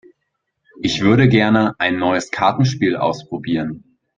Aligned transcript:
Ich 0.81 1.01
würde 1.01 1.29
gerne 1.29 1.75
ein 1.77 1.99
neues 1.99 2.31
Kartenspiel 2.31 2.95
ausprobieren. 2.97 3.83